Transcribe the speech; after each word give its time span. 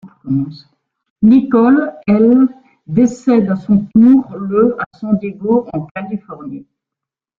Nicole, 1.21 1.93
elle, 2.07 2.47
décède 2.87 3.51
à 3.51 3.55
son 3.55 3.85
tour 3.93 4.35
le 4.35 4.75
à 4.81 4.97
San 4.97 5.15
Diego 5.19 5.67
en 5.73 5.85
Californie. 5.95 6.65